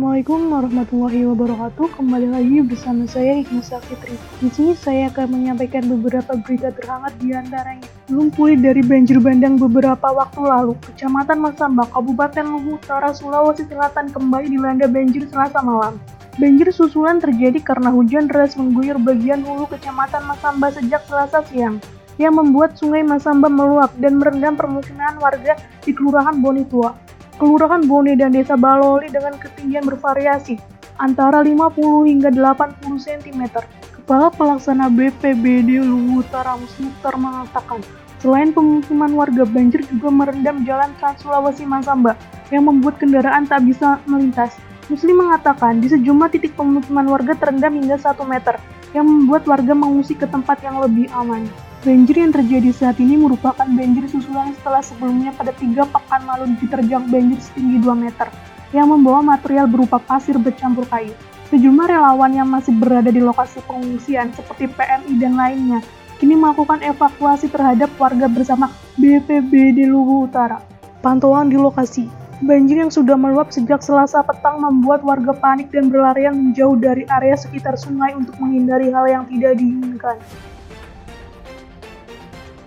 [0.00, 2.00] Assalamualaikum warahmatullahi wabarakatuh.
[2.00, 4.16] Kembali lagi bersama saya Hikmah Safitri.
[4.40, 7.84] Di sini saya akan menyampaikan beberapa berita terhangat di antaranya.
[8.08, 14.08] Belum pulih dari banjir bandang beberapa waktu lalu, Kecamatan Masamba, Kabupaten Luwu Utara, Sulawesi Selatan
[14.08, 16.00] kembali dilanda banjir Selasa malam.
[16.40, 21.76] Banjir susulan terjadi karena hujan deras mengguyur bagian hulu Kecamatan Masamba sejak Selasa siang
[22.16, 27.09] yang membuat Sungai Masamba meluap dan merendam permukiman warga di Kelurahan Bonitua.
[27.40, 30.60] Kelurahan Bone dan Desa Baloli dengan ketinggian bervariasi
[31.00, 31.72] antara 50
[32.04, 33.64] hingga 80 cm.
[33.96, 37.80] Kepala Pelaksana BPBD Luwu Utara Musmukhtar mengatakan,
[38.20, 42.12] selain pemukiman warga banjir juga merendam jalan Trans Sulawesi Masamba
[42.52, 44.60] yang membuat kendaraan tak bisa melintas.
[44.92, 48.60] Muslim mengatakan di sejumlah titik pemukiman warga terendam hingga 1 meter,
[48.92, 51.48] yang membuat warga mengungsi ke tempat yang lebih aman.
[51.80, 57.08] Banjir yang terjadi saat ini merupakan banjir susulan setelah sebelumnya pada tiga pekan lalu diterjang
[57.08, 58.28] banjir setinggi 2 meter
[58.76, 61.16] yang membawa material berupa pasir bercampur kayu.
[61.48, 65.80] Sejumlah relawan yang masih berada di lokasi pengungsian seperti PMI dan lainnya
[66.20, 68.68] kini melakukan evakuasi terhadap warga bersama
[69.00, 70.60] BPBD Luwu Utara.
[71.00, 72.12] Pantauan di lokasi,
[72.44, 77.40] banjir yang sudah meluap sejak selasa petang membuat warga panik dan berlarian menjauh dari area
[77.40, 80.20] sekitar sungai untuk menghindari hal yang tidak diinginkan.